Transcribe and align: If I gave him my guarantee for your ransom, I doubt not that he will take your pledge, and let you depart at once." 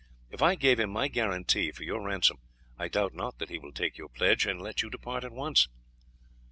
If 0.31 0.41
I 0.41 0.55
gave 0.55 0.79
him 0.79 0.89
my 0.89 1.09
guarantee 1.09 1.71
for 1.71 1.83
your 1.83 2.01
ransom, 2.01 2.39
I 2.75 2.87
doubt 2.87 3.13
not 3.13 3.37
that 3.37 3.49
he 3.51 3.59
will 3.59 3.71
take 3.71 3.99
your 3.99 4.09
pledge, 4.09 4.47
and 4.47 4.59
let 4.59 4.81
you 4.81 4.89
depart 4.89 5.23
at 5.23 5.31
once." 5.31 5.67